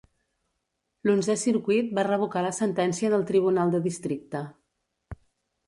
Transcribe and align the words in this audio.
L'onzè 1.09 1.35
circuit 1.41 1.91
va 1.99 2.07
revocar 2.09 2.43
la 2.47 2.55
sentència 2.61 3.13
del 3.17 3.29
tribunal 3.33 3.77
de 3.77 3.85
districte. 3.87 4.45